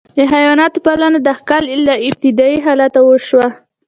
[0.17, 3.47] د حیواناتو پالنه د ښکار له ابتدايي حالته وشوه.